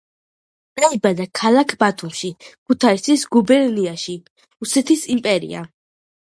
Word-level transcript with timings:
დაიბადა 0.79 1.27
ქალაქ 1.39 1.75
ბათუმში, 1.83 2.31
ქუთაისის 2.49 3.29
გუბერნიაში, 3.37 4.19
რუსეთის 4.59 5.09
იმპერია. 5.19 5.67